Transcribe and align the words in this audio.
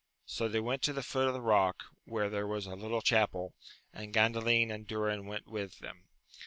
So 0.25 0.47
they 0.47 0.59
went 0.59 0.81
to 0.85 0.93
the 0.93 1.03
foot 1.03 1.27
of 1.27 1.35
the 1.35 1.41
rock, 1.41 1.83
where 2.05 2.27
there 2.27 2.47
was 2.47 2.65
a 2.65 2.73
little 2.73 3.03
chapel, 3.03 3.53
and 3.93 4.11
Gandalin 4.11 4.71
and 4.73 4.87
Dunn 4.87 5.27
went 5.27 5.45
with 5.47 5.77
them. 5.77 6.05